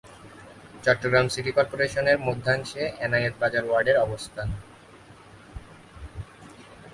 Chittagong 0.83 1.25
city 1.33 1.51
কর্পোরেশনের 1.57 2.17
মধ্যাংশে 2.27 2.83
এনায়েত 3.05 3.33
বাজার 3.41 3.63
ওয়ার্ডের 3.67 3.97
অবস্থান। 4.05 4.47